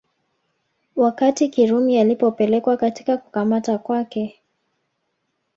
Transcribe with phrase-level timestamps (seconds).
[0.95, 4.41] Wakati Kirumi alipopelekwa katika kukamata kwake